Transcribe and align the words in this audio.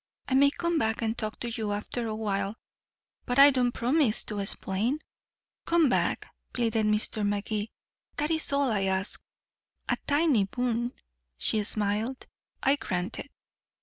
I 0.27 0.33
may 0.33 0.49
come 0.49 0.79
back 0.79 1.03
and 1.03 1.15
talk 1.15 1.39
to 1.41 1.49
you 1.51 1.71
after 1.73 2.07
a 2.07 2.15
while, 2.15 2.55
but 3.27 3.37
I 3.37 3.51
don't 3.51 3.71
promise 3.71 4.23
to 4.23 4.39
explain." 4.39 4.97
"Come 5.67 5.89
back," 5.89 6.27
pleaded 6.53 6.87
Mr. 6.87 7.23
Magee. 7.23 7.69
"That 8.17 8.31
is 8.31 8.51
all 8.51 8.71
I 8.71 8.85
ask." 8.85 9.21
"A 9.87 9.97
tiny 10.07 10.45
boon," 10.45 10.93
she 11.37 11.63
smiled. 11.63 12.25
"I 12.63 12.77
grant 12.77 13.19
it." 13.19 13.29